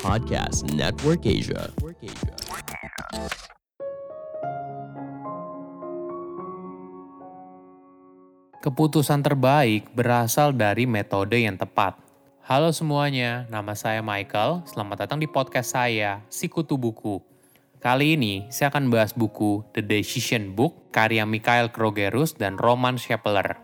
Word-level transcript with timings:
Podcast 0.00 0.64
Network 0.72 1.20
Asia. 1.28 1.68
Keputusan 8.64 9.20
terbaik 9.20 9.92
berasal 9.92 10.56
dari 10.56 10.88
metode 10.88 11.44
yang 11.44 11.60
tepat. 11.60 12.00
Halo 12.48 12.72
semuanya, 12.72 13.44
nama 13.52 13.76
saya 13.76 14.00
Michael. 14.00 14.64
Selamat 14.64 15.04
datang 15.04 15.20
di 15.20 15.28
podcast 15.28 15.76
saya, 15.76 16.24
Sikutu 16.32 16.80
Buku. 16.80 17.20
Kali 17.84 18.16
ini 18.16 18.48
saya 18.48 18.72
akan 18.72 18.88
bahas 18.88 19.12
buku 19.12 19.60
The 19.76 19.84
Decision 19.84 20.56
Book 20.56 20.88
karya 20.88 21.28
Mikhail 21.28 21.68
Krogerus 21.68 22.32
dan 22.32 22.56
Roman 22.56 22.96
Schappeler. 22.96 23.63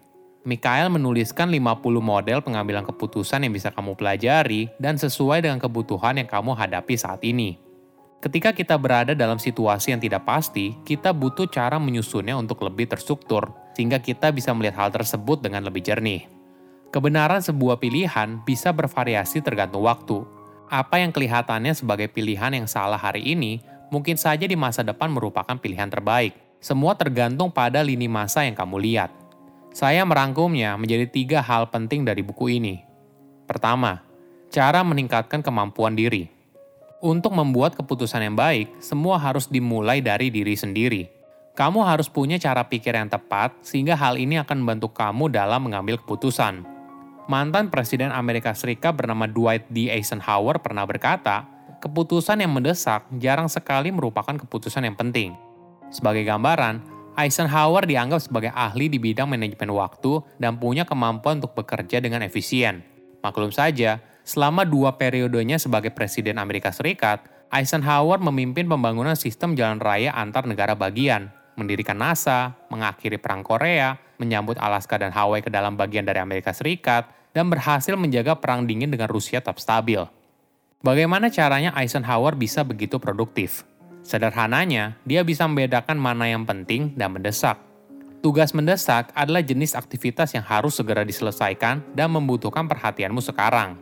Mikael 0.41 0.89
menuliskan 0.89 1.53
50 1.53 2.01
model 2.01 2.41
pengambilan 2.41 2.81
keputusan 2.81 3.45
yang 3.45 3.53
bisa 3.53 3.69
kamu 3.69 3.93
pelajari 3.93 4.73
dan 4.81 4.97
sesuai 4.97 5.45
dengan 5.45 5.61
kebutuhan 5.61 6.17
yang 6.17 6.25
kamu 6.25 6.57
hadapi 6.57 6.97
saat 6.97 7.21
ini. 7.21 7.61
Ketika 8.21 8.49
kita 8.49 8.73
berada 8.81 9.13
dalam 9.13 9.37
situasi 9.37 9.93
yang 9.93 10.01
tidak 10.01 10.25
pasti, 10.25 10.73
kita 10.81 11.13
butuh 11.13 11.45
cara 11.45 11.77
menyusunnya 11.77 12.33
untuk 12.33 12.65
lebih 12.65 12.89
terstruktur, 12.89 13.53
sehingga 13.77 14.01
kita 14.01 14.33
bisa 14.33 14.49
melihat 14.57 14.81
hal 14.81 14.89
tersebut 14.89 15.45
dengan 15.45 15.61
lebih 15.61 15.85
jernih. 15.85 16.25
Kebenaran 16.89 17.45
sebuah 17.45 17.77
pilihan 17.77 18.41
bisa 18.41 18.73
bervariasi 18.73 19.45
tergantung 19.45 19.85
waktu. 19.85 20.25
Apa 20.73 21.05
yang 21.05 21.13
kelihatannya 21.13 21.77
sebagai 21.77 22.09
pilihan 22.09 22.57
yang 22.57 22.65
salah 22.65 22.97
hari 22.97 23.29
ini, 23.29 23.61
mungkin 23.93 24.17
saja 24.17 24.49
di 24.49 24.57
masa 24.57 24.81
depan 24.81 25.13
merupakan 25.13 25.53
pilihan 25.53 25.89
terbaik. 25.89 26.33
Semua 26.57 26.97
tergantung 26.97 27.53
pada 27.53 27.85
lini 27.85 28.09
masa 28.09 28.41
yang 28.41 28.57
kamu 28.57 28.81
lihat. 28.81 29.20
Saya 29.71 30.03
merangkumnya 30.03 30.75
menjadi 30.75 31.07
tiga 31.07 31.39
hal 31.39 31.71
penting 31.71 32.03
dari 32.03 32.19
buku 32.21 32.59
ini. 32.59 32.83
Pertama, 33.47 34.03
cara 34.51 34.83
meningkatkan 34.83 35.39
kemampuan 35.39 35.95
diri. 35.95 36.27
Untuk 37.01 37.33
membuat 37.33 37.73
keputusan 37.73 38.21
yang 38.21 38.37
baik, 38.37 38.69
semua 38.83 39.17
harus 39.17 39.49
dimulai 39.49 40.03
dari 40.03 40.29
diri 40.29 40.53
sendiri. 40.53 41.09
Kamu 41.57 41.81
harus 41.83 42.07
punya 42.07 42.37
cara 42.37 42.67
pikir 42.67 42.93
yang 42.93 43.09
tepat, 43.09 43.57
sehingga 43.65 43.97
hal 43.97 44.15
ini 44.21 44.37
akan 44.39 44.61
membantu 44.61 44.93
kamu 44.93 45.33
dalam 45.33 45.65
mengambil 45.65 45.97
keputusan 45.97 46.81
mantan 47.31 47.71
Presiden 47.71 48.11
Amerika 48.11 48.51
Serikat 48.51 48.91
bernama 48.91 49.23
Dwight 49.23 49.71
D. 49.71 49.87
Eisenhower 49.87 50.59
pernah 50.59 50.83
berkata, 50.83 51.47
keputusan 51.79 52.43
yang 52.43 52.51
mendesak 52.51 53.07
jarang 53.23 53.47
sekali 53.47 53.87
merupakan 53.87 54.35
keputusan 54.35 54.83
yang 54.83 54.99
penting. 54.99 55.31
Sebagai 55.95 56.27
gambaran, 56.27 56.90
Eisenhower 57.11 57.83
dianggap 57.83 58.23
sebagai 58.23 58.55
ahli 58.55 58.87
di 58.87 58.95
bidang 58.95 59.27
manajemen 59.27 59.75
waktu 59.75 60.23
dan 60.39 60.55
punya 60.55 60.87
kemampuan 60.87 61.43
untuk 61.43 61.51
bekerja 61.59 61.99
dengan 61.99 62.23
efisien. 62.23 62.87
Maklum 63.19 63.51
saja, 63.51 63.99
selama 64.23 64.63
dua 64.63 64.95
periodenya 64.95 65.59
sebagai 65.59 65.91
Presiden 65.91 66.39
Amerika 66.39 66.71
Serikat, 66.71 67.27
Eisenhower 67.51 68.15
memimpin 68.23 68.63
pembangunan 68.63 69.19
sistem 69.19 69.59
jalan 69.59 69.83
raya 69.83 70.15
antar 70.15 70.47
negara 70.47 70.71
bagian, 70.71 71.27
mendirikan 71.59 71.99
NASA, 71.99 72.55
mengakhiri 72.71 73.19
Perang 73.19 73.43
Korea, 73.43 73.99
menyambut 74.15 74.55
Alaska 74.55 74.95
dan 74.95 75.11
Hawaii 75.11 75.43
ke 75.43 75.51
dalam 75.51 75.75
bagian 75.75 76.07
dari 76.07 76.23
Amerika 76.23 76.55
Serikat, 76.55 77.11
dan 77.35 77.51
berhasil 77.51 77.95
menjaga 77.99 78.39
perang 78.39 78.63
dingin 78.63 78.87
dengan 78.87 79.11
Rusia 79.11 79.43
tetap 79.43 79.59
stabil. 79.59 79.99
Bagaimana 80.81 81.27
caranya 81.27 81.75
Eisenhower 81.75 82.39
bisa 82.39 82.63
begitu 82.63 82.97
produktif? 82.97 83.67
Sederhananya, 84.01 84.97
dia 85.05 85.21
bisa 85.21 85.45
membedakan 85.45 85.97
mana 85.97 86.25
yang 86.29 86.45
penting 86.45 86.93
dan 86.97 87.13
mendesak. 87.13 87.61
Tugas 88.21 88.53
mendesak 88.53 89.09
adalah 89.17 89.41
jenis 89.41 89.73
aktivitas 89.73 90.37
yang 90.37 90.45
harus 90.45 90.77
segera 90.77 91.01
diselesaikan 91.01 91.81
dan 91.97 92.09
membutuhkan 92.13 92.69
perhatianmu 92.69 93.17
sekarang. 93.17 93.77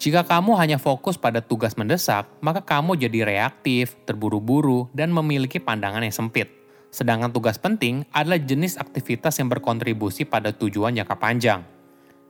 Jika 0.00 0.24
kamu 0.24 0.56
hanya 0.56 0.78
fokus 0.78 1.20
pada 1.20 1.42
tugas 1.42 1.76
mendesak, 1.76 2.24
maka 2.40 2.62
kamu 2.62 2.96
jadi 2.96 3.26
reaktif, 3.26 3.98
terburu-buru, 4.06 4.88
dan 4.94 5.12
memiliki 5.12 5.60
pandangan 5.60 6.00
yang 6.00 6.14
sempit. 6.14 6.48
Sedangkan 6.88 7.30
tugas 7.30 7.60
penting 7.60 8.08
adalah 8.10 8.40
jenis 8.40 8.80
aktivitas 8.80 9.36
yang 9.38 9.52
berkontribusi 9.52 10.24
pada 10.24 10.56
tujuan 10.56 10.96
jangka 10.96 11.16
panjang. 11.20 11.60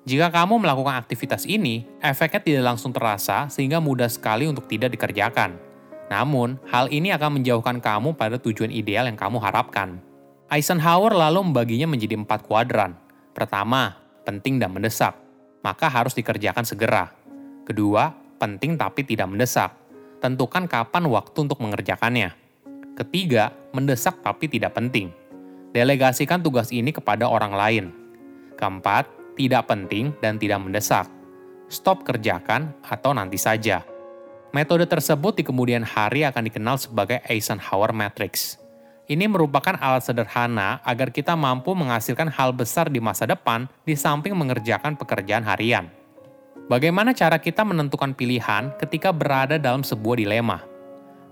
Jika 0.02 0.32
kamu 0.32 0.64
melakukan 0.64 0.96
aktivitas 0.96 1.44
ini, 1.44 1.84
efeknya 2.00 2.40
tidak 2.40 2.64
langsung 2.72 2.90
terasa 2.90 3.52
sehingga 3.52 3.78
mudah 3.78 4.08
sekali 4.08 4.48
untuk 4.48 4.64
tidak 4.64 4.96
dikerjakan. 4.96 5.69
Namun, 6.10 6.58
hal 6.66 6.90
ini 6.90 7.14
akan 7.14 7.38
menjauhkan 7.38 7.78
kamu 7.78 8.18
pada 8.18 8.36
tujuan 8.42 8.74
ideal 8.74 9.06
yang 9.06 9.14
kamu 9.14 9.38
harapkan. 9.38 10.02
Eisenhower 10.50 11.14
lalu 11.14 11.46
membaginya 11.46 11.86
menjadi 11.86 12.18
empat 12.18 12.42
kuadran. 12.42 12.98
Pertama, 13.30 13.94
penting 14.26 14.58
dan 14.58 14.74
mendesak, 14.74 15.14
maka 15.62 15.86
harus 15.86 16.10
dikerjakan 16.18 16.66
segera. 16.66 17.14
Kedua, 17.62 18.10
penting 18.42 18.74
tapi 18.74 19.06
tidak 19.06 19.30
mendesak. 19.30 19.70
Tentukan 20.18 20.66
kapan 20.66 21.06
waktu 21.06 21.38
untuk 21.46 21.62
mengerjakannya. 21.62 22.34
Ketiga, 22.98 23.54
mendesak 23.70 24.18
tapi 24.20 24.50
tidak 24.50 24.74
penting. 24.74 25.14
Delegasikan 25.70 26.42
tugas 26.42 26.74
ini 26.74 26.90
kepada 26.90 27.30
orang 27.30 27.54
lain. 27.54 27.84
Keempat, 28.58 29.06
tidak 29.38 29.70
penting 29.70 30.10
dan 30.18 30.36
tidak 30.36 30.58
mendesak. 30.58 31.06
Stop 31.70 32.02
kerjakan 32.02 32.74
atau 32.82 33.14
nanti 33.14 33.38
saja. 33.38 33.86
Metode 34.50 34.82
tersebut 34.86 35.38
di 35.38 35.46
kemudian 35.46 35.86
hari 35.86 36.26
akan 36.26 36.50
dikenal 36.50 36.76
sebagai 36.78 37.22
Eisenhower 37.26 37.94
Matrix. 37.94 38.58
Ini 39.06 39.26
merupakan 39.30 39.78
alat 39.78 40.06
sederhana 40.06 40.82
agar 40.82 41.10
kita 41.14 41.38
mampu 41.38 41.74
menghasilkan 41.74 42.30
hal 42.30 42.54
besar 42.54 42.90
di 42.90 42.98
masa 42.98 43.26
depan 43.26 43.70
di 43.86 43.94
samping 43.94 44.34
mengerjakan 44.34 44.98
pekerjaan 44.98 45.46
harian. 45.46 45.90
Bagaimana 46.70 47.14
cara 47.14 47.38
kita 47.38 47.66
menentukan 47.66 48.14
pilihan 48.14 48.74
ketika 48.78 49.10
berada 49.10 49.58
dalam 49.58 49.82
sebuah 49.82 50.18
dilema? 50.18 50.62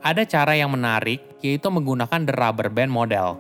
Ada 0.03 0.27
cara 0.27 0.55
yang 0.55 0.75
menarik, 0.75 1.23
yaitu 1.43 1.71
menggunakan 1.71 2.23
the 2.27 2.35
rubber 2.35 2.71
band 2.71 2.91
model. 2.91 3.39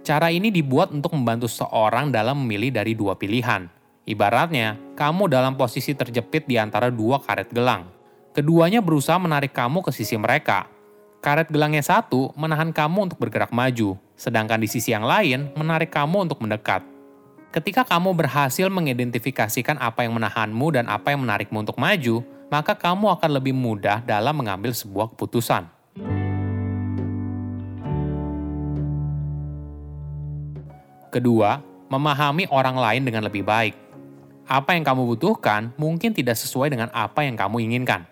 Cara 0.00 0.32
ini 0.32 0.48
dibuat 0.48 0.92
untuk 0.92 1.12
membantu 1.12 1.48
seorang 1.48 2.08
dalam 2.08 2.40
memilih 2.44 2.72
dari 2.72 2.96
dua 2.96 3.16
pilihan– 3.16 3.68
Ibaratnya, 4.10 4.74
kamu 4.98 5.30
dalam 5.30 5.54
posisi 5.54 5.94
terjepit 5.94 6.48
di 6.48 6.58
antara 6.58 6.90
dua 6.90 7.22
karet 7.22 7.52
gelang. 7.54 7.86
Keduanya 8.30 8.78
berusaha 8.78 9.18
menarik 9.18 9.50
kamu 9.50 9.82
ke 9.82 9.90
sisi 9.90 10.14
mereka. 10.14 10.70
Karet 11.18 11.50
gelangnya 11.50 11.82
satu 11.82 12.30
menahan 12.38 12.70
kamu 12.70 13.10
untuk 13.10 13.18
bergerak 13.18 13.50
maju, 13.50 13.98
sedangkan 14.14 14.62
di 14.62 14.70
sisi 14.70 14.94
yang 14.94 15.02
lain 15.02 15.50
menarik 15.58 15.90
kamu 15.90 16.30
untuk 16.30 16.38
mendekat. 16.38 16.86
Ketika 17.50 17.82
kamu 17.82 18.14
berhasil 18.14 18.70
mengidentifikasikan 18.70 19.82
apa 19.82 20.06
yang 20.06 20.14
menahanmu 20.14 20.66
dan 20.70 20.86
apa 20.86 21.10
yang 21.10 21.26
menarikmu 21.26 21.66
untuk 21.66 21.74
maju, 21.74 22.22
maka 22.54 22.78
kamu 22.78 23.18
akan 23.18 23.30
lebih 23.42 23.50
mudah 23.50 24.06
dalam 24.06 24.38
mengambil 24.38 24.70
sebuah 24.70 25.10
keputusan. 25.10 25.66
Kedua, 31.10 31.58
memahami 31.90 32.46
orang 32.54 32.78
lain 32.78 33.02
dengan 33.02 33.26
lebih 33.26 33.42
baik 33.42 33.90
apa 34.50 34.74
yang 34.74 34.82
kamu 34.82 35.14
butuhkan 35.14 35.70
mungkin 35.78 36.10
tidak 36.10 36.34
sesuai 36.34 36.74
dengan 36.74 36.90
apa 36.90 37.22
yang 37.22 37.38
kamu 37.38 37.70
inginkan. 37.70 38.02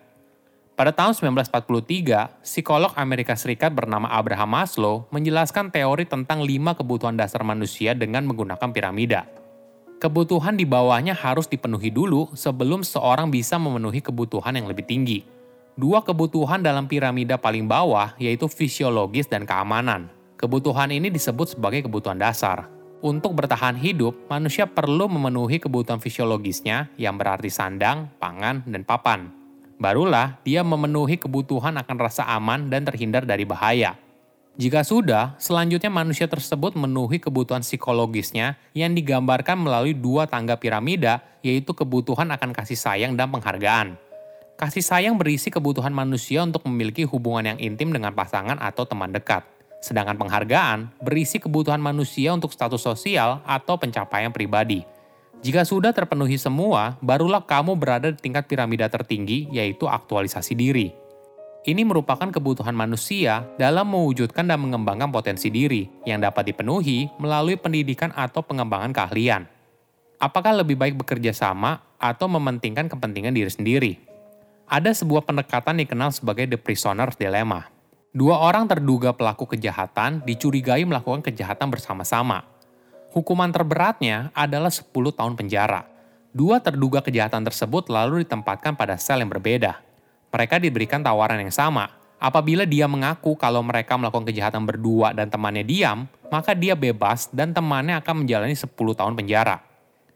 Pada 0.78 0.94
tahun 0.94 1.10
1943, 1.10 2.38
psikolog 2.46 2.94
Amerika 2.94 3.34
Serikat 3.34 3.74
bernama 3.74 4.06
Abraham 4.14 4.54
Maslow 4.54 5.10
menjelaskan 5.10 5.74
teori 5.74 6.06
tentang 6.06 6.38
lima 6.38 6.70
kebutuhan 6.78 7.18
dasar 7.18 7.42
manusia 7.42 7.98
dengan 7.98 8.22
menggunakan 8.30 8.70
piramida. 8.70 9.26
Kebutuhan 9.98 10.54
di 10.54 10.62
bawahnya 10.62 11.18
harus 11.18 11.50
dipenuhi 11.50 11.90
dulu 11.90 12.30
sebelum 12.30 12.86
seorang 12.86 13.26
bisa 13.26 13.58
memenuhi 13.58 13.98
kebutuhan 13.98 14.54
yang 14.54 14.70
lebih 14.70 14.86
tinggi. 14.86 15.26
Dua 15.74 15.98
kebutuhan 15.98 16.62
dalam 16.62 16.86
piramida 16.86 17.34
paling 17.34 17.66
bawah 17.66 18.14
yaitu 18.14 18.46
fisiologis 18.46 19.26
dan 19.26 19.42
keamanan. 19.50 20.06
Kebutuhan 20.38 20.94
ini 20.94 21.10
disebut 21.10 21.58
sebagai 21.58 21.90
kebutuhan 21.90 22.22
dasar. 22.22 22.70
Untuk 23.02 23.34
bertahan 23.34 23.74
hidup, 23.74 24.30
manusia 24.30 24.70
perlu 24.70 25.10
memenuhi 25.10 25.58
kebutuhan 25.58 25.98
fisiologisnya 25.98 26.94
yang 26.94 27.18
berarti 27.18 27.50
sandang, 27.50 28.14
pangan, 28.22 28.62
dan 28.62 28.86
papan. 28.86 29.37
Barulah 29.78 30.42
dia 30.42 30.66
memenuhi 30.66 31.14
kebutuhan 31.14 31.78
akan 31.78 31.96
rasa 32.02 32.26
aman 32.26 32.66
dan 32.66 32.82
terhindar 32.82 33.22
dari 33.22 33.46
bahaya. 33.46 33.94
Jika 34.58 34.82
sudah, 34.82 35.38
selanjutnya 35.38 35.86
manusia 35.86 36.26
tersebut 36.26 36.74
memenuhi 36.74 37.22
kebutuhan 37.22 37.62
psikologisnya 37.62 38.58
yang 38.74 38.90
digambarkan 38.90 39.54
melalui 39.54 39.94
dua 39.94 40.26
tangga 40.26 40.58
piramida, 40.58 41.22
yaitu 41.46 41.70
kebutuhan 41.70 42.26
akan 42.34 42.50
kasih 42.50 42.74
sayang 42.74 43.14
dan 43.14 43.30
penghargaan. 43.30 43.94
Kasih 44.58 44.82
sayang 44.82 45.14
berisi 45.14 45.54
kebutuhan 45.54 45.94
manusia 45.94 46.42
untuk 46.42 46.66
memiliki 46.66 47.06
hubungan 47.06 47.54
yang 47.54 47.58
intim 47.62 47.94
dengan 47.94 48.10
pasangan 48.10 48.58
atau 48.58 48.82
teman 48.82 49.14
dekat. 49.14 49.46
Sedangkan 49.78 50.18
penghargaan 50.18 50.90
berisi 50.98 51.38
kebutuhan 51.38 51.78
manusia 51.78 52.34
untuk 52.34 52.50
status 52.50 52.82
sosial 52.82 53.38
atau 53.46 53.78
pencapaian 53.78 54.34
pribadi. 54.34 54.82
Jika 55.38 55.62
sudah 55.62 55.94
terpenuhi 55.94 56.34
semua, 56.34 56.98
barulah 56.98 57.38
kamu 57.38 57.78
berada 57.78 58.10
di 58.10 58.18
tingkat 58.18 58.50
piramida 58.50 58.90
tertinggi, 58.90 59.46
yaitu 59.54 59.86
aktualisasi 59.86 60.58
diri. 60.58 60.90
Ini 61.62 61.84
merupakan 61.86 62.26
kebutuhan 62.26 62.74
manusia 62.74 63.46
dalam 63.54 63.92
mewujudkan 63.92 64.46
dan 64.46 64.58
mengembangkan 64.58 65.12
potensi 65.14 65.46
diri 65.52 65.86
yang 66.02 66.18
dapat 66.18 66.50
dipenuhi 66.50 67.06
melalui 67.22 67.54
pendidikan 67.54 68.10
atau 68.18 68.42
pengembangan 68.42 68.90
keahlian. 68.90 69.46
Apakah 70.18 70.58
lebih 70.58 70.74
baik 70.74 70.98
bekerja 70.98 71.30
sama 71.30 71.78
atau 72.02 72.26
mementingkan 72.26 72.90
kepentingan 72.90 73.30
diri 73.30 73.50
sendiri? 73.52 73.92
Ada 74.66 74.90
sebuah 74.90 75.22
pendekatan 75.22 75.78
dikenal 75.78 76.10
sebagai 76.10 76.50
The 76.50 76.58
Prisoner's 76.58 77.14
Dilemma. 77.14 77.70
Dua 78.10 78.42
orang 78.42 78.66
terduga 78.66 79.14
pelaku 79.14 79.54
kejahatan 79.54 80.26
dicurigai 80.26 80.82
melakukan 80.82 81.22
kejahatan 81.22 81.70
bersama-sama. 81.70 82.57
Hukuman 83.08 83.48
terberatnya 83.48 84.28
adalah 84.36 84.68
10 84.68 84.84
tahun 84.92 85.32
penjara. 85.32 85.88
Dua 86.28 86.60
terduga 86.60 87.00
kejahatan 87.00 87.40
tersebut 87.40 87.88
lalu 87.88 88.20
ditempatkan 88.20 88.76
pada 88.76 89.00
sel 89.00 89.24
yang 89.24 89.32
berbeda. 89.32 89.80
Mereka 90.28 90.60
diberikan 90.60 91.00
tawaran 91.00 91.40
yang 91.40 91.48
sama. 91.48 91.88
Apabila 92.20 92.68
dia 92.68 92.84
mengaku 92.84 93.32
kalau 93.32 93.64
mereka 93.64 93.96
melakukan 93.96 94.28
kejahatan 94.28 94.68
berdua 94.68 95.16
dan 95.16 95.32
temannya 95.32 95.64
diam, 95.64 96.04
maka 96.28 96.52
dia 96.52 96.76
bebas 96.76 97.32
dan 97.32 97.56
temannya 97.56 97.96
akan 97.96 98.26
menjalani 98.26 98.52
10 98.52 98.68
tahun 98.76 99.16
penjara. 99.16 99.64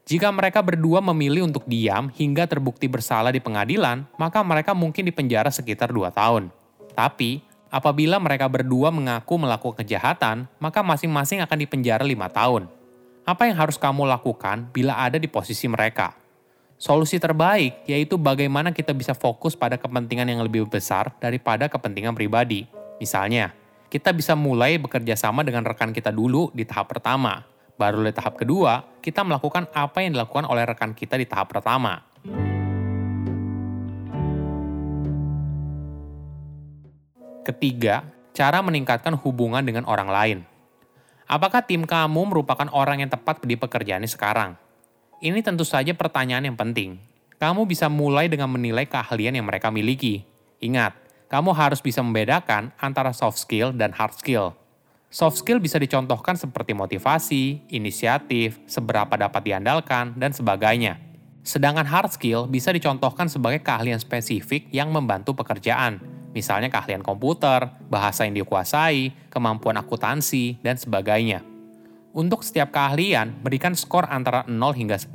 Jika 0.03 0.29
mereka 0.35 0.59
berdua 0.59 0.99
memilih 0.99 1.47
untuk 1.47 1.63
diam 1.65 2.11
hingga 2.13 2.45
terbukti 2.45 2.91
bersalah 2.91 3.31
di 3.31 3.39
pengadilan, 3.39 4.05
maka 4.19 4.43
mereka 4.43 4.75
mungkin 4.75 5.07
dipenjara 5.07 5.47
sekitar 5.47 5.95
dua 5.95 6.11
tahun. 6.11 6.51
Tapi, 6.91 7.39
apabila 7.71 8.19
mereka 8.19 8.51
berdua 8.51 8.91
mengaku 8.91 9.39
melakukan 9.39 9.81
kejahatan, 9.81 10.45
maka 10.59 10.83
masing-masing 10.83 11.39
akan 11.39 11.57
dipenjara 11.57 12.03
lima 12.03 12.27
tahun. 12.27 12.82
Apa 13.23 13.47
yang 13.47 13.55
harus 13.55 13.79
kamu 13.79 14.03
lakukan 14.03 14.67
bila 14.75 14.99
ada 14.99 15.15
di 15.15 15.31
posisi 15.31 15.63
mereka? 15.71 16.11
Solusi 16.75 17.15
terbaik 17.23 17.87
yaitu 17.87 18.19
bagaimana 18.19 18.75
kita 18.75 18.91
bisa 18.91 19.15
fokus 19.15 19.55
pada 19.55 19.79
kepentingan 19.79 20.27
yang 20.27 20.43
lebih 20.43 20.67
besar 20.67 21.15
daripada 21.23 21.71
kepentingan 21.71 22.11
pribadi. 22.11 22.67
Misalnya, 22.99 23.55
kita 23.87 24.11
bisa 24.11 24.35
mulai 24.35 24.75
bekerja 24.75 25.15
sama 25.15 25.47
dengan 25.47 25.63
rekan 25.63 25.95
kita 25.95 26.11
dulu 26.11 26.51
di 26.51 26.67
tahap 26.67 26.91
pertama, 26.91 27.47
Baru 27.73 28.05
di 28.05 28.13
tahap 28.13 28.37
kedua, 28.37 28.85
kita 29.01 29.25
melakukan 29.25 29.65
apa 29.73 30.05
yang 30.05 30.13
dilakukan 30.13 30.45
oleh 30.45 30.61
rekan 30.61 30.93
kita 30.93 31.17
di 31.17 31.25
tahap 31.25 31.49
pertama. 31.49 32.05
Ketiga, 37.41 38.05
cara 38.31 38.61
meningkatkan 38.61 39.17
hubungan 39.17 39.65
dengan 39.65 39.89
orang 39.89 40.09
lain. 40.11 40.37
Apakah 41.33 41.65
tim 41.65 41.81
kamu 41.81 42.29
merupakan 42.29 42.69
orang 42.77 43.01
yang 43.01 43.09
tepat 43.09 43.41
di 43.41 43.57
pekerjaannya 43.57 44.05
sekarang? 44.05 44.53
Ini 45.17 45.41
tentu 45.41 45.65
saja 45.65 45.89
pertanyaan 45.97 46.45
yang 46.45 46.53
penting. 46.53 47.01
Kamu 47.41 47.65
bisa 47.65 47.89
mulai 47.89 48.29
dengan 48.29 48.53
menilai 48.53 48.85
keahlian 48.85 49.33
yang 49.33 49.49
mereka 49.49 49.73
miliki. 49.73 50.21
Ingat, 50.61 50.93
kamu 51.33 51.57
harus 51.57 51.81
bisa 51.81 52.05
membedakan 52.05 52.69
antara 52.77 53.09
soft 53.17 53.41
skill 53.41 53.73
dan 53.73 53.97
hard 53.97 54.13
skill. 54.13 54.53
Soft 55.09 55.41
skill 55.41 55.57
bisa 55.57 55.81
dicontohkan 55.81 56.37
seperti 56.37 56.77
motivasi, 56.77 57.65
inisiatif, 57.73 58.61
seberapa 58.69 59.17
dapat 59.17 59.41
diandalkan, 59.41 60.13
dan 60.13 60.37
sebagainya. 60.37 61.01
Sedangkan 61.41 61.89
hard 61.89 62.13
skill 62.13 62.45
bisa 62.45 62.69
dicontohkan 62.69 63.25
sebagai 63.25 63.65
keahlian 63.65 63.97
spesifik 63.97 64.69
yang 64.69 64.93
membantu 64.93 65.33
pekerjaan, 65.33 65.97
misalnya 66.33 66.67
keahlian 66.67 67.05
komputer, 67.05 67.71
bahasa 67.87 68.25
yang 68.27 68.35
dikuasai, 68.35 69.29
kemampuan 69.29 69.77
akuntansi, 69.79 70.59
dan 70.59 70.75
sebagainya. 70.75 71.45
Untuk 72.13 72.45
setiap 72.45 72.69
keahlian, 72.69 73.41
berikan 73.41 73.73
skor 73.73 74.05
antara 74.05 74.45
0 74.45 74.73
hingga 74.77 74.97
10. 75.01 75.13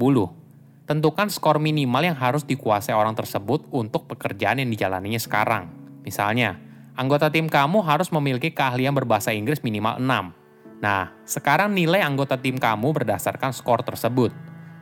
Tentukan 0.89 1.29
skor 1.31 1.61
minimal 1.61 2.01
yang 2.01 2.17
harus 2.17 2.43
dikuasai 2.43 2.97
orang 2.97 3.13
tersebut 3.15 3.69
untuk 3.71 4.09
pekerjaan 4.09 4.59
yang 4.59 4.71
dijalaninya 4.73 5.21
sekarang. 5.21 5.69
Misalnya, 6.03 6.59
anggota 6.99 7.29
tim 7.29 7.47
kamu 7.47 7.85
harus 7.85 8.09
memiliki 8.11 8.51
keahlian 8.51 8.97
berbahasa 8.97 9.31
Inggris 9.31 9.61
minimal 9.63 10.01
6. 10.01 10.35
Nah, 10.79 11.11
sekarang 11.27 11.75
nilai 11.75 12.03
anggota 12.03 12.39
tim 12.39 12.59
kamu 12.59 12.95
berdasarkan 12.95 13.51
skor 13.55 13.83
tersebut. 13.83 14.31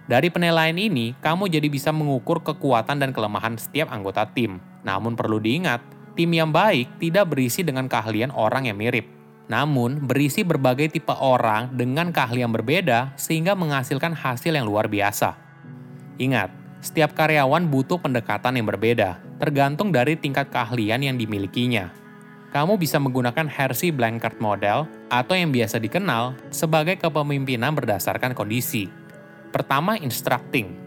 Dari 0.06 0.30
penilaian 0.30 0.78
ini, 0.78 1.18
kamu 1.18 1.50
jadi 1.50 1.66
bisa 1.66 1.90
mengukur 1.90 2.38
kekuatan 2.38 3.02
dan 3.02 3.10
kelemahan 3.10 3.58
setiap 3.58 3.90
anggota 3.90 4.22
tim. 4.30 4.62
Namun 4.86 5.18
perlu 5.18 5.42
diingat, 5.42 5.82
tim 6.16 6.32
yang 6.32 6.48
baik 6.48 6.96
tidak 6.98 7.28
berisi 7.28 7.60
dengan 7.60 7.86
keahlian 7.86 8.32
orang 8.32 8.66
yang 8.66 8.80
mirip. 8.80 9.06
Namun, 9.46 10.02
berisi 10.02 10.42
berbagai 10.42 10.90
tipe 10.90 11.14
orang 11.14 11.70
dengan 11.70 12.10
keahlian 12.10 12.50
berbeda 12.50 13.14
sehingga 13.14 13.54
menghasilkan 13.54 14.16
hasil 14.16 14.50
yang 14.50 14.66
luar 14.66 14.90
biasa. 14.90 15.38
Ingat, 16.18 16.50
setiap 16.82 17.14
karyawan 17.14 17.68
butuh 17.70 18.02
pendekatan 18.02 18.58
yang 18.58 18.66
berbeda, 18.66 19.22
tergantung 19.38 19.94
dari 19.94 20.18
tingkat 20.18 20.50
keahlian 20.50 21.04
yang 21.04 21.14
dimilikinya 21.14 22.06
kamu 22.56 22.80
bisa 22.80 22.96
menggunakan 22.96 23.52
Hersey 23.52 23.92
Blanchard 23.92 24.40
Model 24.40 24.88
atau 25.12 25.34
yang 25.36 25.52
biasa 25.52 25.76
dikenal 25.76 26.40
sebagai 26.48 26.96
kepemimpinan 26.96 27.76
berdasarkan 27.76 28.32
kondisi. 28.32 28.88
Pertama, 29.52 30.00
instructing. 30.00 30.85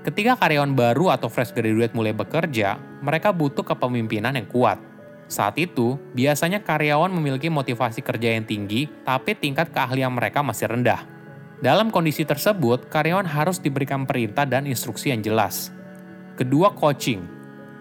Ketika 0.00 0.32
karyawan 0.40 0.72
baru 0.72 1.12
atau 1.12 1.28
fresh 1.28 1.52
graduate 1.52 1.92
mulai 1.92 2.16
bekerja, 2.16 2.80
mereka 3.04 3.36
butuh 3.36 3.60
kepemimpinan 3.60 4.32
yang 4.32 4.48
kuat. 4.48 4.80
Saat 5.28 5.60
itu, 5.60 6.00
biasanya 6.16 6.64
karyawan 6.64 7.12
memiliki 7.12 7.52
motivasi 7.52 8.00
kerja 8.00 8.34
yang 8.34 8.48
tinggi, 8.48 8.88
tapi 9.04 9.36
tingkat 9.36 9.70
keahlian 9.70 10.10
mereka 10.10 10.40
masih 10.40 10.72
rendah. 10.72 11.04
Dalam 11.60 11.92
kondisi 11.92 12.24
tersebut, 12.24 12.88
karyawan 12.88 13.28
harus 13.28 13.60
diberikan 13.60 14.08
perintah 14.08 14.48
dan 14.48 14.64
instruksi 14.64 15.12
yang 15.12 15.20
jelas. 15.20 15.68
Kedua, 16.34 16.72
coaching. 16.72 17.20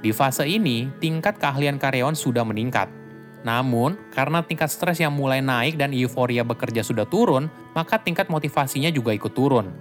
Di 0.04 0.12
fase 0.12 0.44
ini, 0.44 0.92
tingkat 1.00 1.39
keahlian 1.39 1.80
karyawan 1.80 2.19
sudah 2.19 2.44
meningkat, 2.44 2.92
namun, 3.39 3.95
karena 4.12 4.44
tingkat 4.44 4.68
stres 4.68 5.00
yang 5.00 5.16
mulai 5.16 5.39
naik 5.39 5.80
dan 5.80 5.95
euforia 5.95 6.44
bekerja 6.44 6.83
sudah 6.83 7.07
turun, 7.07 7.48
maka 7.71 7.95
tingkat 7.95 8.27
motivasinya 8.27 8.92
juga 8.92 9.16
ikut 9.16 9.31
turun. 9.31 9.71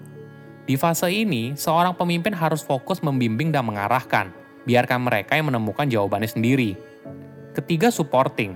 Di 0.69 0.77
fase 0.77 1.09
ini, 1.09 1.57
seorang 1.57 1.97
pemimpin 1.97 2.37
harus 2.37 2.61
fokus 2.61 3.01
membimbing 3.01 3.49
dan 3.49 3.65
mengarahkan, 3.65 4.29
biarkan 4.69 5.01
mereka 5.01 5.33
yang 5.33 5.49
menemukan 5.49 5.89
jawabannya 5.89 6.29
sendiri. 6.29 6.77
Ketiga, 7.57 7.89
supporting. 7.89 8.53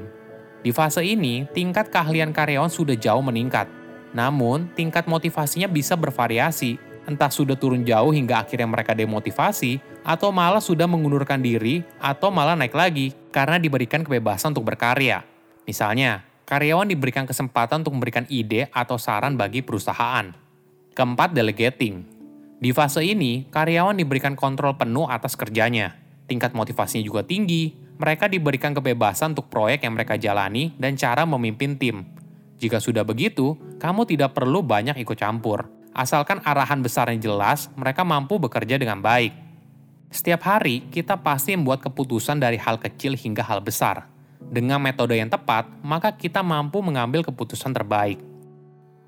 Di 0.60 0.76
fase 0.76 1.00
ini, 1.00 1.48
tingkat 1.56 1.88
keahlian 1.88 2.36
karyawan 2.36 2.68
sudah 2.68 2.92
jauh 3.00 3.24
meningkat. 3.24 3.64
Namun, 4.12 4.68
tingkat 4.76 5.08
motivasinya 5.08 5.72
bisa 5.72 5.96
bervariasi, 5.96 6.76
entah 7.08 7.32
sudah 7.32 7.56
turun 7.56 7.80
jauh 7.80 8.12
hingga 8.12 8.44
akhirnya 8.44 8.68
mereka 8.68 8.92
demotivasi, 8.92 9.80
atau 10.04 10.28
malah 10.28 10.60
sudah 10.60 10.84
mengundurkan 10.84 11.40
diri, 11.40 11.80
atau 11.96 12.28
malah 12.28 12.52
naik 12.52 12.76
lagi 12.76 13.16
karena 13.32 13.56
diberikan 13.56 14.04
kebebasan 14.04 14.52
untuk 14.52 14.68
berkarya. 14.68 15.24
Misalnya, 15.64 16.28
karyawan 16.44 16.92
diberikan 16.92 17.24
kesempatan 17.24 17.80
untuk 17.80 17.96
memberikan 17.96 18.28
ide 18.28 18.68
atau 18.68 19.00
saran 19.00 19.32
bagi 19.32 19.64
perusahaan. 19.64 20.41
Keempat, 20.92 21.32
delegating. 21.32 22.04
Di 22.62 22.70
fase 22.70 23.02
ini, 23.02 23.48
karyawan 23.48 23.98
diberikan 23.98 24.36
kontrol 24.38 24.76
penuh 24.78 25.08
atas 25.08 25.34
kerjanya. 25.34 25.96
Tingkat 26.28 26.54
motivasinya 26.54 27.02
juga 27.02 27.26
tinggi, 27.26 27.74
mereka 27.98 28.30
diberikan 28.30 28.72
kebebasan 28.76 29.34
untuk 29.34 29.50
proyek 29.50 29.82
yang 29.82 29.98
mereka 29.98 30.14
jalani 30.20 30.72
dan 30.78 30.94
cara 30.94 31.26
memimpin 31.26 31.74
tim. 31.80 32.06
Jika 32.62 32.78
sudah 32.78 33.02
begitu, 33.02 33.58
kamu 33.82 34.06
tidak 34.06 34.36
perlu 34.38 34.62
banyak 34.62 34.94
ikut 35.02 35.18
campur 35.18 35.82
Asalkan 35.92 36.40
arahan 36.40 36.80
besarnya 36.80 37.20
jelas, 37.20 37.68
mereka 37.76 38.00
mampu 38.00 38.40
bekerja 38.40 38.80
dengan 38.80 39.04
baik. 39.04 39.36
Setiap 40.08 40.40
hari, 40.48 40.88
kita 40.88 41.20
pasti 41.20 41.52
membuat 41.52 41.84
keputusan 41.84 42.40
dari 42.40 42.56
hal 42.56 42.80
kecil 42.80 43.12
hingga 43.12 43.44
hal 43.44 43.60
besar. 43.60 44.08
Dengan 44.40 44.80
metode 44.80 45.20
yang 45.20 45.28
tepat, 45.28 45.68
maka 45.84 46.16
kita 46.16 46.40
mampu 46.40 46.80
mengambil 46.80 47.20
keputusan 47.20 47.76
terbaik. 47.76 48.31